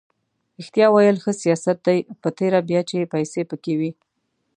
ریښتیا 0.57 0.87
ویل 0.91 1.17
ښه 1.23 1.31
سیاست 1.41 1.77
دی 1.87 1.97
په 2.21 2.29
تېره 2.37 2.59
بیا 2.69 2.81
چې 2.89 3.11
پیسې 3.13 3.41
پکې 3.49 3.73
وي. 3.79 3.91